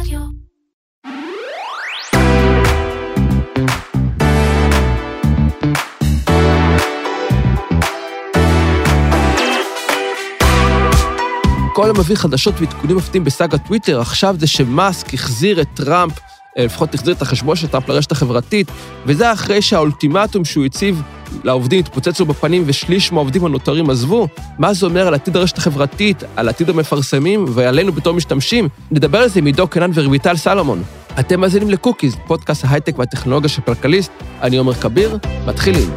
[0.00, 0.20] רדיו.
[11.74, 16.12] כל המביא חדשות ועדכונים מפתיעים בסאגה טוויטר, עכשיו זה שמאסק החזיר את טראמפ,
[16.64, 18.70] לפחות החזיר את החשבון של טראמפ לרשת החברתית,
[19.06, 21.02] וזה אחרי שהאולטימטום שהוא הציב
[21.44, 24.28] לעובדים התפוצץ לו בפנים ושליש מהעובדים הנותרים עזבו.
[24.58, 28.68] מה זה אומר על עתיד הרשת החברתית, על עתיד המפרסמים ועלינו בתור משתמשים?
[28.90, 30.82] נדבר על זה עם עידו קנן ורויטל סלומון.
[31.20, 34.12] אתם מאזינים לקוקיז, פודקאסט ההייטק והטכנולוגיה של כלכליסט.
[34.42, 35.90] אני עומר כביר, מתחילים.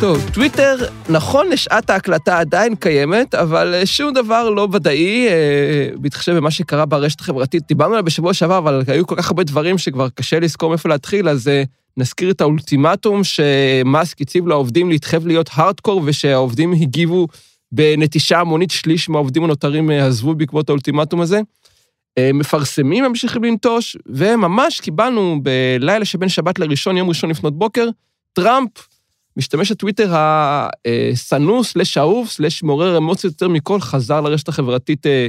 [0.00, 0.76] טוב, טוויטר,
[1.08, 6.86] נכון לשעת ההקלטה עדיין קיימת, אבל אה, שום דבר לא ודאי, אה, בהתחשב במה שקרה
[6.86, 7.62] ברשת החברתית.
[7.68, 11.28] דיברנו עליה בשבוע שעבר, אבל היו כל כך הרבה דברים שכבר קשה לזכור מאיפה להתחיל,
[11.28, 11.62] אז אה,
[11.96, 17.26] נזכיר את האולטימטום שמאסק הציב לעובדים להתחייב להיות הארדקור, ושהעובדים הגיבו
[17.72, 21.40] בנטישה המונית, שליש מהעובדים הנותרים עזבו בעקבות האולטימטום הזה.
[22.34, 27.88] מפרסמים ממשיכים לנטוש, וממש קיבלנו בלילה שבין שבת לראשון, יום ראשון לפנות בוקר,
[28.32, 28.70] טראמפ
[29.36, 35.26] משתמש הטוויטר השנוא, slash אהוב, slash מעורר אמוציות יותר מכל, חזר לרשת החברתית, אה,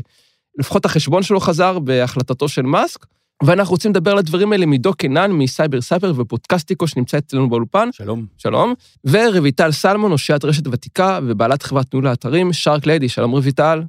[0.60, 3.06] לפחות החשבון שלו חזר בהחלטתו של מאסק.
[3.44, 7.90] ואנחנו רוצים לדבר על הדברים האלה מדו קנן, מסייבר סייבר ופודקסטיקו שנמצא אצלנו באולפן.
[7.92, 8.26] שלום.
[8.38, 8.74] שלום.
[9.06, 13.10] ורויטל סלמון, אושיית רשת ותיקה ובעלת חברת ניהול האתרים, Shark Lady.
[13.10, 13.84] שלום רויטל.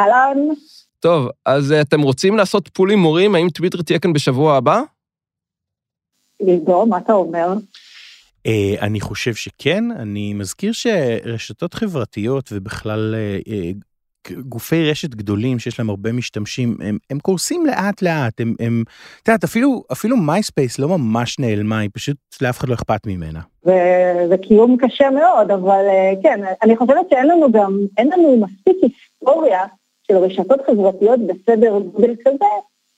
[0.00, 0.38] אהלן.
[1.00, 4.82] טוב, אז אה, אתם רוצים לעשות pool הימורים, האם טוויטר תהיה כאן בשבוע הבא?
[6.40, 7.48] עידו, מה אתה אומר?
[8.46, 13.70] אה, אני חושב שכן, אני מזכיר שרשתות חברתיות ובכלל אה, אה,
[14.40, 18.84] גופי רשת גדולים שיש להם הרבה משתמשים, הם, הם קורסים לאט לאט, הם, הם,
[19.22, 23.40] את יודעת, אפילו, אפילו מייספייס לא ממש נעלמה, היא פשוט לאף אחד לא אכפת ממנה.
[24.28, 25.84] זה קיום קשה מאוד, אבל
[26.22, 29.60] כן, אני חושבת שאין לנו גם, אין לנו מספיק היסטוריה
[30.06, 32.44] של רשתות חברתיות בסדר גודל כזה,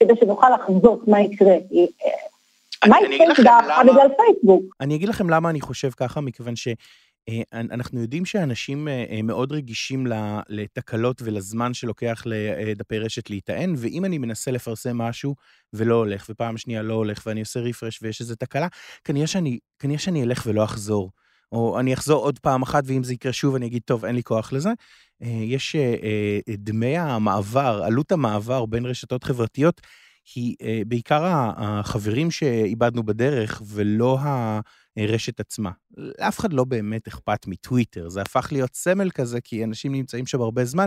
[0.01, 1.57] כדי שנוכל לחזות מה יקרה.
[3.83, 4.65] בגלל פייסבוק.
[4.81, 6.69] אני אגיד לכם למה אני חושב ככה, מכיוון ש...
[7.29, 10.07] אה, אנחנו יודעים שאנשים אה, אה, מאוד רגישים
[10.49, 15.35] לתקלות ולזמן שלוקח לדפי רשת להיטען, ואם אני מנסה לפרסם משהו
[15.73, 18.69] ולא הולך, ופעם שנייה לא הולך, ואני עושה רפרש ויש איזו תקלה,
[19.05, 21.11] כנראה שאני, כנראה שאני אלך ולא אחזור.
[21.53, 24.23] או אני אחזור עוד פעם אחת, ואם זה יקרה שוב, אני אגיד, טוב, אין לי
[24.23, 24.71] כוח לזה.
[25.21, 25.77] יש
[26.49, 29.81] דמי המעבר, עלות המעבר בין רשתות חברתיות,
[30.35, 31.23] היא אה, בעיקר
[31.57, 34.19] החברים שאיבדנו בדרך ולא
[34.97, 35.71] הרשת עצמה.
[35.97, 40.41] לאף אחד לא באמת אכפת מטוויטר, זה הפך להיות סמל כזה, כי אנשים נמצאים שם
[40.41, 40.87] הרבה זמן.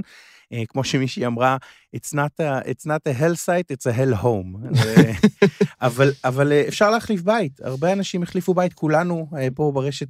[0.53, 1.57] אה, כמו שמישהי אמרה,
[1.95, 4.79] it's not a, it's not a hell site, it's a hell home.
[5.81, 10.07] אבל, אבל אה, אפשר להחליף בית, הרבה אנשים החליפו בית, כולנו פה ברשת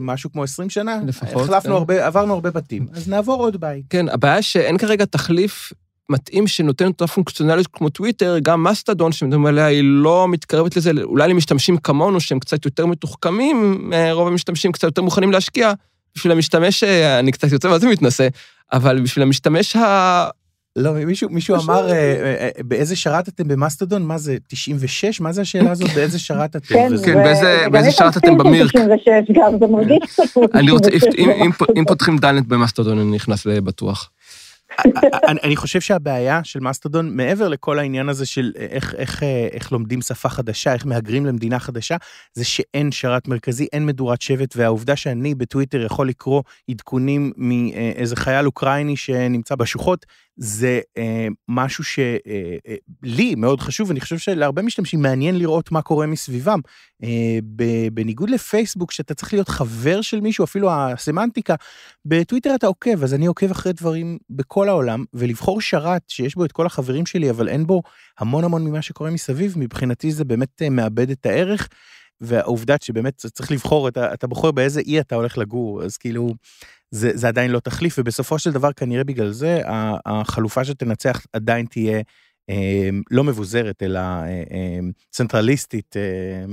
[0.00, 1.42] משהו כמו 20 שנה, לפחות.
[1.42, 1.78] החלפנו כן.
[1.78, 3.84] הרבה, עברנו הרבה בתים, אז נעבור עוד בית.
[3.90, 5.72] כן, הבעיה שאין כרגע תחליף
[6.08, 11.28] מתאים שנותן אותה פונקציונליות כמו טוויטר, גם מסטדון שמדברים עליה היא לא מתקרבת לזה, אולי
[11.28, 15.72] למשתמשים כמונו שהם קצת יותר מתוחכמים, רוב המשתמשים קצת יותר מוכנים להשקיע.
[16.16, 16.84] בשביל המשתמש,
[17.18, 18.28] אני קצת יוצא מה זה מתנשא,
[18.72, 20.28] אבל בשביל המשתמש ה...
[20.76, 24.02] לא, מישהו, מישהו אמר, אה, אה, אה, באיזה שרת אתם במאסטודון?
[24.02, 25.20] מה זה, 96?
[25.20, 25.90] מה זה השאלה הזאת?
[25.94, 26.74] באיזה שרת אתם?
[26.74, 27.22] כן, כן
[27.72, 28.70] באיזה שרת אתם במירק?
[28.70, 30.22] 96 גם, זה מרגיש קצת.
[30.54, 30.90] אני רוצה,
[31.76, 34.10] אם פותחים דלת במאסטודון, אני נכנס לבטוח.
[35.28, 40.02] אני, אני חושב שהבעיה של מאסטרדון, מעבר לכל העניין הזה של איך, איך, איך לומדים
[40.02, 41.96] שפה חדשה, איך מהגרים למדינה חדשה,
[42.32, 48.46] זה שאין שרת מרכזי, אין מדורת שבט, והעובדה שאני בטוויטר יכול לקרוא עדכונים מאיזה חייל
[48.46, 52.18] אוקראיני שנמצא בשוחות, זה אה, משהו שלי
[52.66, 56.60] אה, אה, מאוד חשוב, ואני חושב שלהרבה משתמשים מעניין לראות מה קורה מסביבם.
[57.02, 57.38] אה,
[57.92, 61.54] בניגוד לפייסבוק, שאתה צריך להיות חבר של מישהו, אפילו הסמנטיקה,
[62.04, 66.52] בטוויטר אתה עוקב, אז אני עוקב אחרי דברים בכל העולם, ולבחור שרת שיש בו את
[66.52, 67.82] כל החברים שלי, אבל אין בו
[68.18, 71.68] המון המון ממה שקורה מסביב, מבחינתי זה באמת אה, מאבד את הערך.
[72.20, 76.34] והעובדה שבאמת צריך לבחור, אתה, אתה בוחר באיזה אי אתה הולך לגור, אז כאילו,
[76.90, 79.60] זה, זה עדיין לא תחליף, ובסופו של דבר כנראה בגלל זה
[80.06, 82.02] החלופה שתנצח עדיין תהיה
[82.50, 84.78] אה, לא מבוזרת, אלא אה, אה,
[85.10, 86.44] צנטרליסטית, אה,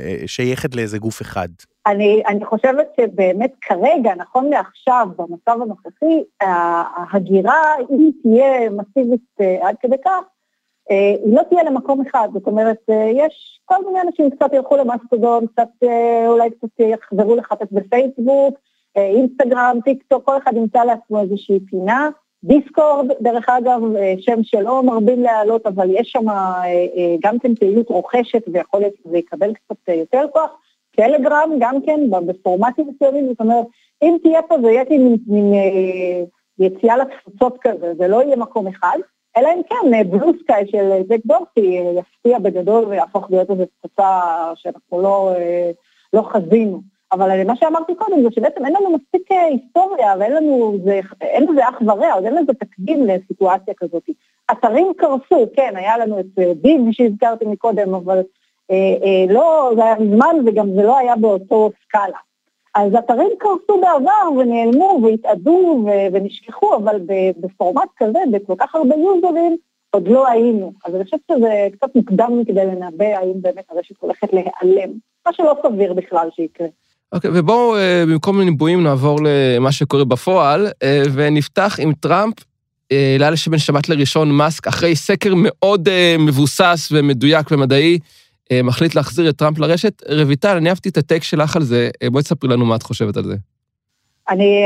[0.00, 1.48] אה, שייכת לאיזה גוף אחד.
[1.86, 9.76] אני, אני חושבת שבאמת כרגע, נכון לעכשיו, במצב הנוכחי, ההגירה, אם תהיה מסיבית אה, עד
[9.80, 10.20] כדי כך,
[10.90, 14.76] אה, היא לא תהיה למקום אחד, זאת אומרת, אה, יש כל מיני אנשים קצת ילכו
[14.76, 15.68] למאסטודון, קצת
[16.26, 18.58] אולי קצת יחזרו לחפש בפייסבוק,
[18.98, 22.08] אינסטגרם, טיק טוק, כל אחד ימצא לעצמו איזושהי פינה.
[22.44, 23.80] דיסקורד, דרך אגב,
[24.18, 26.26] שם שלא מרבים להעלות, אבל יש שם
[27.22, 30.50] גם כן פעילות רוחשת ויכול להיות שזה יקבל קצת יותר כוח.
[30.96, 33.66] טלגרם גם כן, בפורמטים מסוימים, זאת אומרת,
[34.02, 34.84] אם תהיה פה זה יהיה
[35.26, 35.52] מין,
[36.58, 38.98] יציאה לתפוצות כזה, זה לא יהיה מקום אחד,
[39.36, 44.20] אלא אם כן בלו סקאי של זק דורסי יפתיע בגדול ויהפוך להיות איזו פצצה
[44.54, 45.32] שאנחנו לא,
[46.12, 46.80] לא חזינו.
[47.12, 51.68] אבל מה שאמרתי קודם זה שבעצם אין לנו מספיק היסטוריה ואין לנו, זה, אין לזה
[51.68, 54.10] אח ורע, עוד אין לזה תקדים לסיטואציה כזאת.
[54.52, 56.26] אתרים קרסו, כן, היה לנו את
[56.62, 58.22] ביג שהזכרתי מקודם, אבל
[58.70, 62.18] אה, אה, לא, זה היה מזמן וגם זה לא היה באותו סקאלה.
[62.74, 67.00] אז אתרים קרסו בעבר ונעלמו והתאדו ונשכחו, אבל
[67.40, 69.56] בפורמט כזה, בכל כך הרבה יוזרים,
[69.90, 70.72] עוד לא היינו.
[70.84, 74.92] אז אני חושבת שזה קצת מוקדם מכדי לנבא האם באמת הרשת הולכת להיעלם,
[75.26, 76.66] מה שלא סביר בכלל שיקרה.
[77.12, 77.74] אוקיי, okay, ובואו
[78.08, 80.68] במקום ניבויים נעבור למה שקורה בפועל,
[81.12, 82.34] ונפתח עם טראמפ.
[82.90, 85.88] העלה לשמן שבת לראשון מאסק, אחרי סקר מאוד
[86.18, 87.98] מבוסס ומדויק ומדעי,
[88.64, 90.02] מחליט להחזיר את טראמפ לרשת.
[90.24, 93.24] רויטל, אני אהבתי את הטקסט שלך על זה, בואי תספרי לנו מה את חושבת על
[93.24, 93.34] זה.
[94.28, 94.62] אני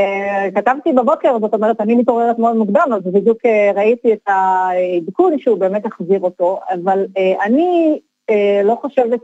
[0.54, 3.38] כתבתי בבוקר, זאת אומרת, אני מתעוררת מאוד מוקדם, אז בדיוק
[3.76, 6.98] ראיתי את העדכון שהוא באמת החזיר אותו, אבל
[7.44, 7.98] אני
[8.64, 9.20] לא חושבת.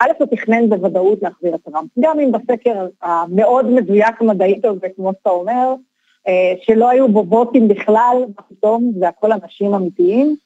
[0.00, 5.12] א', הוא תכנן בוודאות להחזיר את טראמפ, גם אם בסקר המאוד מדויק מדעית הזה, כמו
[5.18, 5.74] שאתה אומר,
[6.62, 10.36] שלא היו בו בוטים בכלל, פתאום זה הכל אנשים אמיתיים.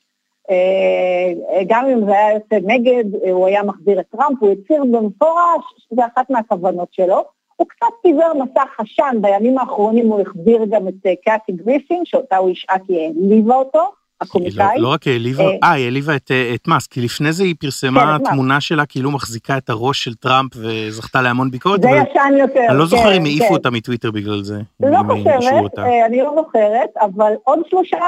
[1.67, 6.03] גם אם זה היה יוצא נגד, הוא היה מחזיר את טראמפ, הוא הצהיר במפורש שזה
[6.07, 7.25] אחת מהכוונות שלו.
[7.57, 12.51] הוא קצת פיזר מסך עשן, בימים האחרונים הוא החזיר גם את קאטי גריפין, שאותה הוא
[12.51, 13.91] השעה כי העליבה אותו.
[14.21, 14.77] הקומיקאי.
[14.77, 18.17] לא, לא רק העליבה, אה, היא העליבה את, את מאסק, כי לפני זה היא פרסמה
[18.19, 21.83] כן, תמונה שלה כאילו מחזיקה את הראש של טראמפ וזכתה להמון ביקורת.
[21.83, 22.67] זה ישן יותר.
[22.69, 23.55] אני לא כן, זוכר אם העיפו כן.
[23.55, 24.61] אותה מטוויטר בגלל זה.
[24.81, 27.99] לא חושבת, אני לא זוכרת, אבל עוד שלושה,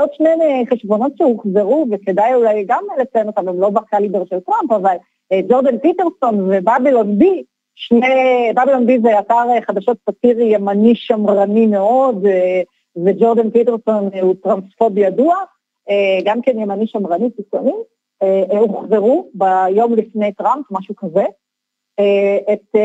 [0.00, 4.96] עוד שני חשבונות שהוחזרו, וכדאי אולי גם לציין אותם, הם לא בקליבר של טראמפ, אבל
[5.48, 7.42] ג'ורדן פיטרסון ו Babylon Bee,
[7.74, 9.34] שני, Babylon Bee זה אתר
[9.66, 12.26] חדשות סאטירי ימני שמרני מאוד,
[13.04, 15.34] וג'ורדן פיטרסון הוא טרנספוב ידוע,
[16.24, 17.72] גם כן ימני שמרני קיצוני,
[18.48, 21.24] הוחזרו ביום לפני טראמפ, משהו כזה.
[22.52, 22.76] את,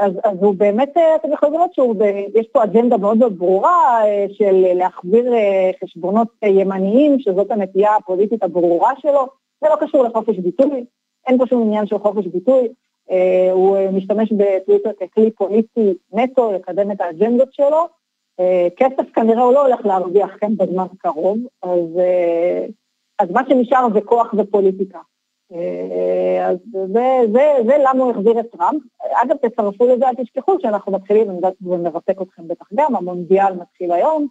[0.00, 5.32] אז, אז הוא באמת, אתם יכולים לראות שיש פה אג'נדה מאוד מאוד ברורה של להחזיר
[5.84, 9.26] חשבונות ימניים, שזאת הנטייה הפוליטית הברורה שלו.
[9.60, 10.84] זה לא קשור לחופש ביטוי,
[11.26, 12.68] אין פה שום עניין של חופש ביטוי.
[13.52, 18.01] הוא משתמש בטוויטר ככלי פוליטי נטו לקדם את האג'נדות שלו.
[18.76, 22.00] כסף כנראה הוא לא הולך להרוויח כן בזמן הקרוב, אז,
[23.18, 24.98] אז מה שנשאר זה כוח ופוליטיקה.
[26.46, 28.82] אז זה, זה, זה למה הוא החזיר את טראמפ.
[29.22, 33.52] אגב, תצרפו לזה, אל תשכחו שאנחנו מתחילים, אני יודעת שזה מרתק אתכם בטח גם, המונדיאל
[33.52, 34.26] מתחיל היום.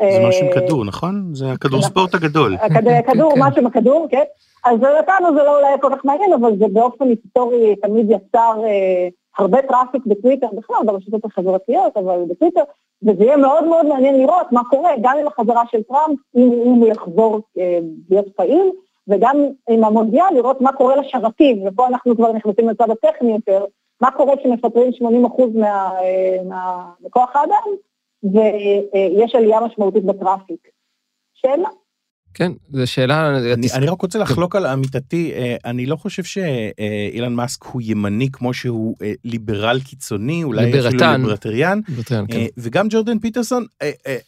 [0.00, 1.34] זה משהו עם כדור, נכון?
[1.34, 2.56] זה הכדור ספורט הגדול.
[2.98, 4.22] הכדור, משהו עם הכדור, כן.
[4.64, 8.62] אז אותנו זה לא אולי כל כך מעניין, אבל זה באופן היסטורי תמיד יצר
[9.38, 12.62] הרבה traffic בטוויטר, בכלל ברשתות החברתיות, אבל בטוויטר,
[13.02, 16.72] וזה יהיה מאוד מאוד מעניין לראות מה קורה, גם עם החזרה של טראמפ, אם, אם
[16.72, 17.78] הוא יחזור אה,
[18.10, 18.70] להיות פעיל,
[19.08, 19.36] וגם
[19.70, 23.64] עם המונדיאל, לראות מה קורה לשרתים, ופה אנחנו כבר נכנסים לצד הטכני יותר,
[24.00, 24.90] מה קורה כשמפטרים
[25.26, 25.90] 80% מה,
[26.48, 27.76] מה, מכוח האדם,
[28.22, 30.68] ויש עלייה משמעותית בטראפיק.
[31.34, 31.68] שאלה.
[32.34, 33.38] כן, זו שאלה...
[33.52, 35.32] אני, אני רק רוצה לחלוק על עמיתתי,
[35.64, 42.26] אני לא חושב שאילן מאסק הוא ימני כמו שהוא ליברל קיצוני, אולי אפילו ליברטריאן, ליברטריאן
[42.28, 42.46] כן.
[42.56, 43.66] וגם ג'ורדן פיטרסון,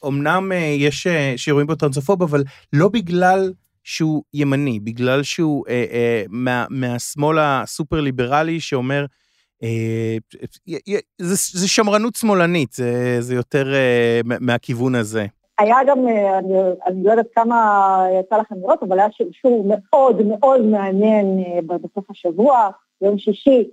[0.06, 1.06] אמנם יש
[1.36, 3.52] שרואים בו טרנסופוב, אבל לא בגלל
[3.84, 5.64] שהוא ימני, בגלל שהוא
[6.28, 9.06] מה, מהשמאל הסופר ליברלי שאומר,
[11.18, 13.74] זה, זה שמרנות שמאלנית, זה, זה יותר
[14.24, 15.26] מהכיוון הזה.
[15.58, 16.54] היה גם, אני,
[16.86, 22.68] אני לא יודעת כמה יצא לכם לראות, אבל היה שרשור מאוד מאוד מעניין בסוף השבוע,
[23.00, 23.70] יום שישי,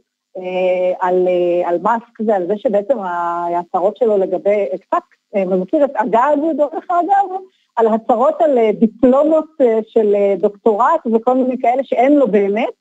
[0.99, 1.27] על,
[1.65, 5.03] על מאסק זה, על זה שבעצם ההצהרות שלו לגבי, קצת
[5.35, 7.39] מזכיר את אגב, דרך אגב,
[7.75, 9.45] על הצהרות על דיפלומות
[9.87, 12.73] של דוקטורט וכל מיני כאלה שאין לו באמת.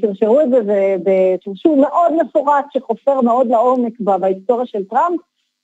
[0.00, 5.20] שרשרו את זה בשרשור מאוד מפורט שחופר מאוד לעומק בהיסטוריה של טראמפ,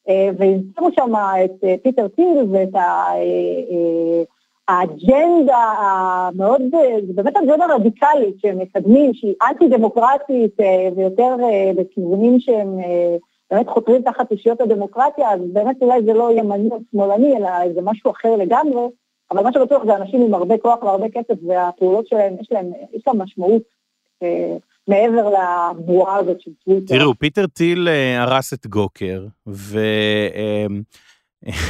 [0.08, 1.12] והזכירו שם
[1.44, 2.74] את פיטר טיל ואת
[4.68, 6.62] האג'נדה המאוד,
[7.06, 10.56] זה באמת אג'נדה רדיקלית שהם מקדמים, שהיא אנטי דמוקרטית
[10.96, 11.36] ויותר
[11.76, 12.78] בכיוונים שהם
[13.50, 17.80] באמת חותרים תחת אושיות הדמוקרטיה, אז באמת אולי זה לא ימני או שמאלני, אלא זה
[17.82, 18.82] משהו אחר לגמרי,
[19.30, 23.02] אבל מה שבטוח זה אנשים עם הרבה כוח והרבה כסף, והפעולות שלהם, יש להם, יש
[23.06, 23.62] להם משמעות.
[24.88, 26.98] מעבר לבועה הזאת של טוויטר.
[26.98, 29.26] תראו, פיטר טיל הרס את Gawker,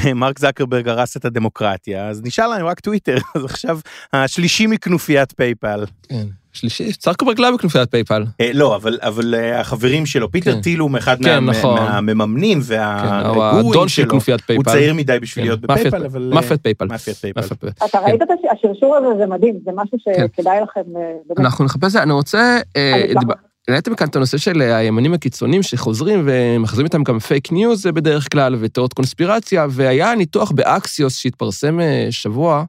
[0.06, 3.78] ומרק צוקרברג הרס את הדמוקרטיה, אז נשאר להם רק טוויטר, אז עכשיו
[4.12, 5.85] השלישי מכנופיית PayPal.
[6.02, 6.26] כן.
[6.52, 8.25] שלישי, צוקרברג לא בכנופיית PayPal.
[8.40, 10.61] אה, לא, אבל, אבל אה, החברים שלו, פיטר כן.
[10.61, 11.81] טיל הוא אחד כן, מה, נכון.
[11.81, 14.11] מהמממנים כן, האדון של שלו.
[14.11, 14.64] כנופיית הוא.
[14.64, 16.31] צעיר מדי בשביל כן, להיות מאפיית- ב PayPal, אבל...
[16.35, 16.87] מאפיית PayPal.
[16.87, 17.40] מאפיית PayPal.
[17.40, 17.85] מאפיית PayPal.
[17.87, 20.26] אתה ראית את הש- השרשור הזה, זה מדהים, זה משהו כן.
[20.37, 21.40] שכדאי לכם, אה, באמת.
[21.40, 22.59] אנחנו נחפש את זה, אני רוצה...
[22.76, 23.02] אה.
[23.69, 27.93] העליתם כאן את הנושא של אה, הימנים הקיצוניים שחוזרים ומחזירים איתם גם פייק ניוז אה,
[27.93, 32.64] בדרך כלל ותיאוריות קונספירציה, והיה ניתוח באקסיוס שהתפרסם אה, שבוע,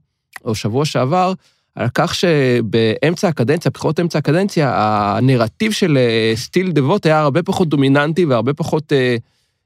[0.45, 1.33] או שבוע שעבר,
[1.75, 7.43] על כך שבאמצע הקדנציה, בחירות אמצע הקדנציה, הנרטיב של אה, steal the vote היה הרבה
[7.43, 9.15] פחות דומיננטי והרבה פחות אה,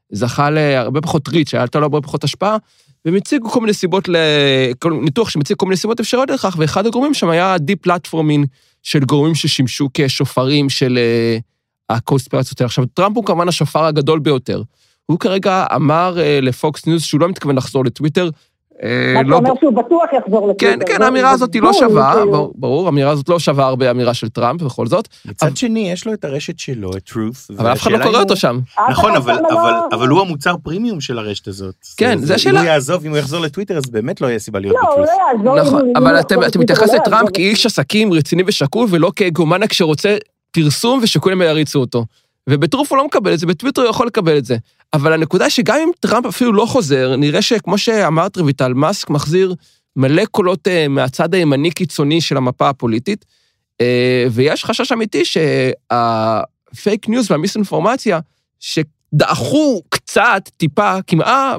[0.09, 2.57] זכה להרבה פחות reach, הייתה לו הרבה פחות השפעה,
[3.05, 4.15] והם הציגו כל מיני סיבות, ל...
[5.01, 8.47] ניתוח שמציג כל מיני סיבות אפשריות לכך, ואחד הגורמים שם היה deplatforming
[8.83, 11.37] של גורמים ששימשו כשופרים של אה,
[11.95, 12.65] הקונספירציות האלה.
[12.65, 14.61] עכשיו, טראמפ הוא כמובן השופר הגדול ביותר.
[15.05, 18.29] הוא כרגע אמר לפוקס ניוז שהוא לא מתכוון לחזור לטוויטר.
[18.83, 20.85] מה שאתה לא- אומר שהוא בטוח יחזור לטוויטר.
[20.85, 22.51] כן, כן, האמירה הזאת היא לא שווה, כאילו.
[22.55, 26.13] ברור, האמירה הזאת לא שווה הרבה אמירה של טראמפ בכל זאת, מצד שני, יש לו
[26.13, 27.55] את הרשת שלו, את Truth.
[27.59, 28.59] אבל אף אחד לא קורא אותו שם.
[28.89, 31.75] נכון, אבל, לא- אבל הוא המוצר פרימיום של הרשת הזאת.
[31.97, 32.59] כן, זה- זה אם השאלה.
[32.59, 35.05] הוא יעזוב, אם הוא יחזור לטוויטר, אז באמת לא יהיה סיבה להיות לא, הוא.
[35.05, 35.59] לא יעזור.
[35.59, 37.33] אם נכון, אבל אתם יחזור אתם לטוויטר, מתייחס הוא לא לטראמפ יעזוב.
[37.35, 40.17] כאיש עסקים רציני ושקול, ולא כ egomaniac שרוצה
[40.51, 42.05] פרסום ושכולם יריצו אותו.
[42.49, 44.57] וב Truth הוא לא מקבל את זה, בטוויטר הוא יכול לקבל את זה.
[44.93, 49.55] אבל הנקודה שגם אם טראמפ אפילו לא חוזר, נראה שכמו שאמרת רויטל, מאסק מחזיר
[49.95, 53.25] מלא קולות אה, מהצד הימני קיצוני של המפה הפוליטית,
[53.81, 58.19] אה, ויש חשש אמיתי שהפייק ניוז והמיסאינפורמציה,
[58.59, 61.55] שדעכו קצת, טיפה, כמעה,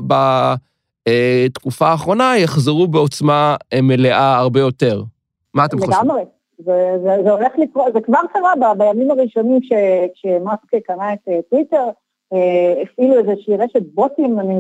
[1.07, 5.03] בתקופה האחרונה, יחזרו בעוצמה אה, מלאה הרבה יותר.
[5.55, 5.99] מה אתם חושבים?
[6.05, 6.23] לגמרי.
[6.59, 9.73] זה, זה, זה הולך לקרות, זה כבר קרה בימים הראשונים ש,
[10.15, 11.91] כשמאסק קנה את אה, טוויטר, אה,
[12.83, 14.55] הפעילו איזושהי רשת בוטים, אני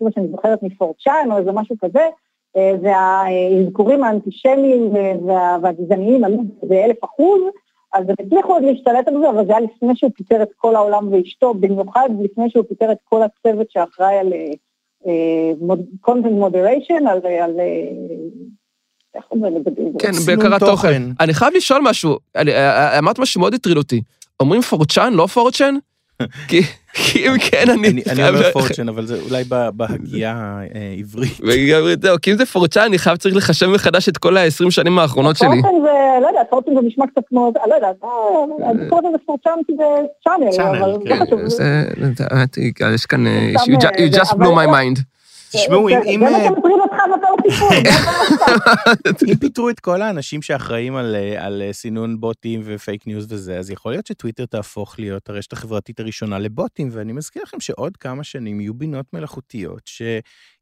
[0.00, 2.08] מה שאני זוכרת מפורצ'ן או איזה משהו כזה,
[2.56, 4.94] אה, והאזכורים האנטישמיים
[5.26, 7.40] וה, והגזעניים עלו באלף אחוז,
[7.92, 10.76] אז הם הצליחו עוד להשתלט על זה, אבל זה היה לפני שהוא פיטר את כל
[10.76, 14.32] העולם ואשתו, במיוחד לפני שהוא פיטר את כל הצוות שאחראי על
[15.06, 15.52] אה,
[16.06, 17.20] content moderation, על...
[17.42, 17.90] על אה,
[19.14, 20.02] איך אומרים את זה בעברית?
[20.02, 21.02] כן, בקרת תוכן.
[21.20, 24.02] אני חייב לשאול משהו, אה, אמרת משהו שמאוד הטריד אותי.
[24.40, 25.74] אומרים 4chan, לא 4chan?
[26.48, 26.60] כי
[26.94, 28.02] כי אם כן, אני...
[28.10, 31.32] אני אומר 4chan, אבל זה אולי ב- בהגייה העברית.
[31.42, 34.98] וגם, זהו, כי אם זה 4chan, אני חייב צריך לחשב מחדש את כל ה-20 שנים
[34.98, 35.48] האחרונות שלי.
[35.62, 35.90] פורטן זה,
[36.22, 38.08] לא יודע, פורטן זה נשמע קצת כמו, אני לא יודעת, אה,
[38.70, 39.84] אני קוראת לזה פורטן כי זה
[40.24, 41.40] channel, אבל כן, זה חשוב.
[41.48, 42.58] זה, זה- באמת,
[42.94, 45.00] יש כאן, אה, you ju- you אה, just blew my mind.
[45.54, 46.20] תשמעו, אם- זה- אם...
[46.20, 47.70] מה אה, שמטריד אותך בתור סיפור,
[49.32, 53.70] אם פיטרו את כל האנשים שאחראים על, אה, אה, סינון בוטים ופייק ניוז וזה, אז
[53.70, 58.60] יכול להיות שטוויטר תהפוך להיות הרשת החברתית הראשונה לבוטים, ואני מזכיר לכם שעוד כמה שנים
[58.60, 59.82] יהיו בינות מלאכותיות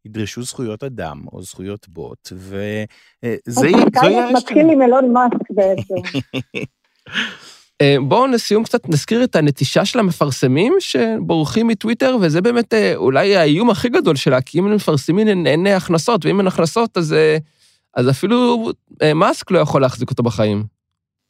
[0.05, 2.85] שידרשו זכויות אדם או זכויות בוט, וזה
[3.47, 5.95] זה יהיה מתחיל עם אילון מאסק בעצם.
[7.83, 13.37] אה, בואו לסיום קצת נזכיר את הנטישה של המפרסמים שבורחים מטוויטר, וזה באמת אה, אולי
[13.37, 17.12] האיום הכי גדול שלה, כי אם הם מפרסמים אין, אין הכנסות, ואם אין הכנסות, אז,
[17.12, 17.37] אה,
[17.97, 18.65] אז אפילו
[19.15, 20.62] מאסק לא יכול להחזיק אותו בחיים.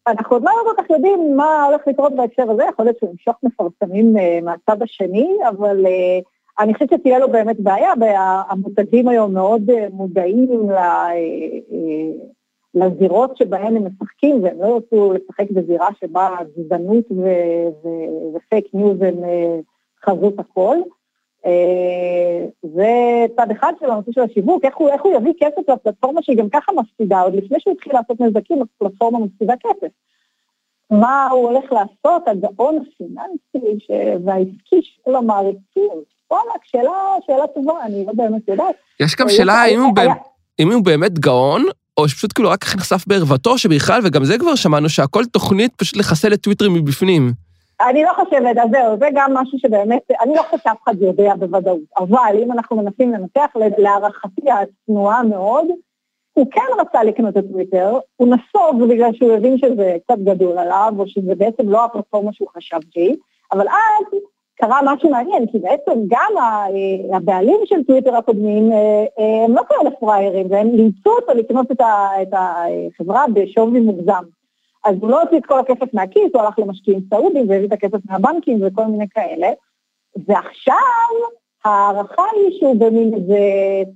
[0.07, 3.35] אנחנו עוד לא כל כך יודעים מה הולך לקרות בהקשר הזה, יכול להיות שהוא ימשוך
[3.43, 5.87] מפרסמים מהצד השני, אבל
[6.59, 10.49] אני חושבת שתהיה לו באמת בעיה, והמותגים היום מאוד מודעים
[12.75, 19.03] לזירות שבהן הם משחקים, והם לא ירצו לשחק בזירה שבה גזענות ו- ו- ופייק ניוז
[19.03, 19.59] הם אה,
[20.07, 20.77] חזות הכל.
[21.47, 22.91] אה, זה
[23.37, 26.49] צד אחד של הנושא של השיווק, איך הוא, איך הוא יביא כסף לפלטפורמה שהיא גם
[26.49, 29.93] ככה מפסידה, עוד לפני שהוא התחיל לעשות נזקים, הפלטפורמה מפסידה כסף.
[30.91, 33.91] מה הוא הולך לעשות, הגאון הפיננסי ש-
[34.25, 35.91] והעסקי של המעריצים?
[36.31, 36.91] וואלכ, שאלה,
[37.27, 38.75] שאלה טובה, אני לא באמת יודעת.
[39.01, 40.15] יש גם היה- שאלה האם הוא, היה-
[40.59, 41.63] אם הוא באמת גאון,
[41.97, 46.33] או שפשוט כאילו רק נחשף בערוותו, שבכלל, וגם זה כבר שמענו, שהכל תוכנית פשוט לחסל
[46.33, 47.33] את טוויטר מבפנים.
[47.89, 51.35] אני לא חושבת, אז זהו, זה גם משהו שבאמת, אני לא חושבת שאף אחד יודע
[51.35, 53.47] בוודאות, אבל אם אנחנו מנסים לנתח,
[53.79, 55.67] להערכתי הצנועה מאוד,
[56.33, 60.93] הוא כן רצה לקנות את טוויטר, הוא נסוג בגלל שהוא הבין שזה קצת גדול עליו,
[60.99, 63.17] או שזה בעצם לא הפלטפורמה שהוא חשב שהיא,
[63.53, 64.12] אבל אז
[64.65, 69.63] קרה משהו מעניין, כי בעצם גם אה, הבעלים של טוויטר הקודמים, אה, אה, הם לא
[69.69, 74.25] כאלה פראיירים, והם אילצו אותו לקנות את החברה בשווי מוגזם.
[74.85, 77.99] אז הוא לא הוציא את כל הכסף מהכיס, הוא הלך למשקיעים סעודים והביא את הכסף
[78.05, 79.51] מהבנקים וכל מיני כאלה.
[80.29, 80.75] ועכשיו
[81.65, 83.39] ההערכה היא שהוא במין איזה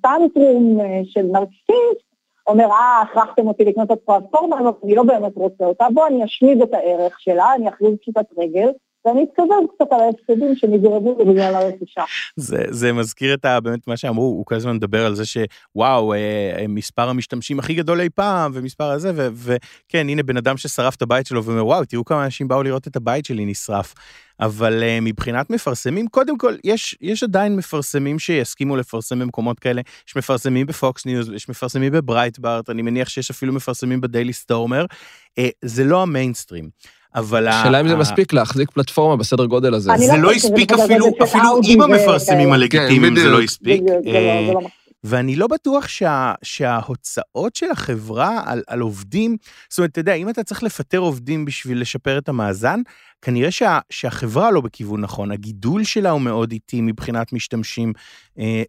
[0.03, 2.07] טנטרום של נרקסיסט,
[2.47, 6.63] אומר, אה, הכרחתם אותי לקנות את הפלטפורמה אני לא באמת רוצה אותה, בוא אני אשמיד
[6.63, 8.71] את הערך שלה, אני אכריז פשיטת רגל,
[9.07, 12.03] ואני אתקזז קצת על ההפסדים שנגרמו בגלל הרכישה.
[12.37, 16.15] זה, זה מזכיר את ה, באמת מה שאמרו, הוא כל הזמן מדבר על זה שוואו,
[16.15, 21.03] אה, מספר המשתמשים הכי גדול אי פעם, ומספר הזה, וכן, הנה בן אדם ששרף את
[21.03, 23.95] הבית שלו ואומר, וואו, תראו כמה אנשים באו לראות את הבית שלי נשרף.
[24.41, 29.83] אבל אה, מבחינת מפרסמים, קודם כל, יש, יש עדיין מפרסמים שיסכימו לפרסם במקומות כאלה.
[30.09, 34.33] יש מפרסמים בפוקס ניוז, יש מפרסמים ב Breitbart, אני מניח שיש אפילו מפרסמים ב Daily
[34.33, 34.87] Stormer.
[35.41, 36.69] אה, זה לא המיינסטרים.
[37.17, 37.49] אבל...
[37.49, 39.91] השאלה אם זה מספיק להחזיק פלטפורמה בסדר גודל הזה.
[39.97, 43.83] זה לא הספיק אפילו, אפילו עם המפרסמים הלגיטימיים זה לא הספיק.
[45.05, 49.37] ואני לא בטוח שה, שההוצאות של החברה על, על עובדים,
[49.71, 52.81] זאת אומרת, אתה יודע, אם אתה צריך לפטר עובדים בשביל לשפר את המאזן,
[53.23, 57.93] כנראה שה, שהחברה לא בכיוון נכון, הגידול שלה הוא מאוד איטי מבחינת משתמשים,
[58.39, 58.63] אה,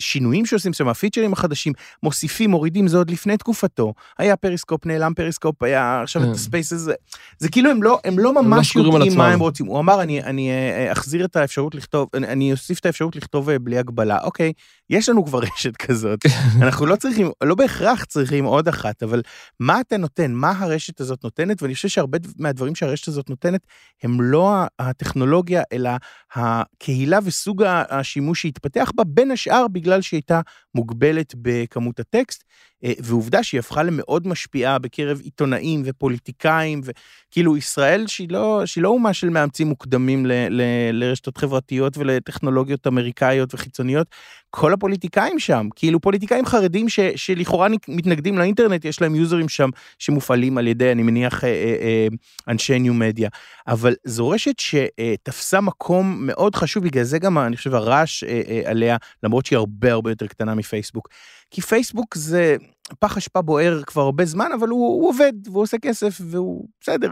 [0.00, 3.94] והשינויים שעושים שם, הפיצ'רים החדשים, מוסיפים, מורידים, זה עוד לפני תקופתו.
[4.18, 6.32] היה Periscope, נעלם Periscope, היה עכשיו את כן.
[6.32, 6.94] ה Space הזה.
[7.38, 9.66] זה כאילו, הם לא, הם לא, לא ממש יודעים מה הם רוצים.
[9.66, 13.50] הוא אמר, אני, אני אה, אחזיר את האפשרות לכתוב, אני, אני אוסיף את האפשרות לכתוב
[13.50, 14.18] אה, בלי הגבלה.
[14.22, 14.52] אוקיי,
[14.90, 16.20] יש לנו כבר רשת כזאת.
[16.62, 19.22] אנחנו לא צריכים, לא בהכרח צריכים עוד אחת, אבל
[19.60, 20.32] מה אתה נותן?
[20.32, 21.62] מה הרשת הזאת נותנת?
[21.62, 23.60] ואני חושב שהרבה מהדברים שהרשת הזאת נותנת,
[24.02, 25.90] הם לא הטכנולוגיה, אלא
[26.34, 30.40] הקהילה וסוג השימוש שהתפתח בה, בין השאר בגלל שהיא הייתה
[30.74, 32.44] מוגבלת בכמות הטקסט,
[32.84, 38.88] אה, ועובדה שהיא הפכה למאוד משפיעה בקרב עיתונאים ופוליטיקאים, וכאילו ישראל שהיא לא, שהיא לא
[38.88, 44.06] אומה של מאמצים מוקדמים ל, ל, לרשתות חברתיות ולטכנולוגיות אמריקאיות וחיצוניות,
[44.50, 49.68] כל הפוליטיקאים שם, כאילו פוליטיקאים חרדים ש, שלכאורה מתנגדים לאינטרנט, יש להם יוזרים שם
[49.98, 52.06] שמופעלים על ידי, אני מניח, אה, אה,
[52.48, 53.28] אנשי ניו מדיה,
[53.68, 58.24] אבל זו רשת שתפסה מקום מאוד חשוב, בגלל זה גם אני חושב הרעש
[58.64, 61.08] עליה, למרות שהיא הרבה הרבה יותר קטנה מפייסבוק.
[61.50, 62.56] כי פייסבוק זה
[62.98, 67.10] פח אשפה בוער כבר הרבה זמן, אבל הוא, הוא עובד, והוא עושה כסף, והוא בסדר.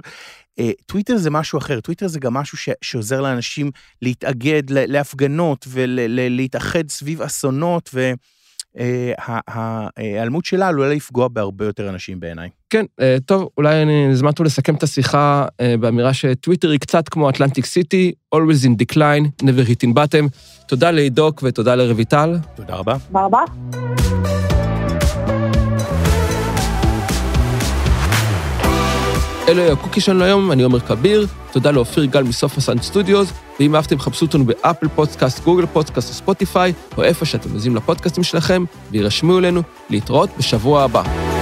[0.59, 3.71] אה, טוויטר זה משהו אחר, טוויטר זה גם משהו ש, שעוזר לאנשים
[4.03, 7.91] להתאגד להפגנות ולהתאחד סביב אסונות,
[8.75, 12.51] וההיעלמות אה, שלה עלולה לפגוע בהרבה יותר אנשים בעיניי.
[12.71, 15.47] כן, אה, טוב, אולי אני הזמן לסכם את השיחה
[15.81, 20.29] באמירה שטוויטר היא קצת כמו אטלנטיק סיטי, always in decline, never hit in bottom.
[20.69, 22.39] תודה לעידוק ותודה לרויטל.
[22.57, 22.97] תודה רבה.
[23.09, 23.41] תודה רבה.
[29.49, 33.33] אלו היו הקוקיז שלנו היום, אני עומר כביר, תודה לאופיר גל מ Soft Sound Studios,
[33.61, 37.77] ואם אהבתם חפשו אותנו ב Apple Podcast, Google Podcast או ספוטיפיי, או איפה שאתם מאזינים
[37.77, 41.36] לפודקאסטים שלכם, והירשמו אלינו, להתראות בשבוע הבא.